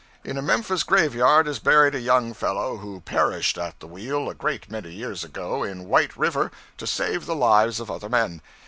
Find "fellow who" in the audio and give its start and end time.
2.33-3.01